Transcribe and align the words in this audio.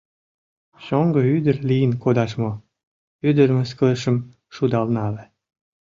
Шоҥго 0.85 1.21
ӱдыр 1.35 1.57
лийын 1.69 1.93
кодаш 2.03 2.31
мо?— 2.41 2.51
ӱдыр 3.29 3.49
мыскылышым 3.57 4.17
шудал 4.55 4.87
нале. 4.95 5.23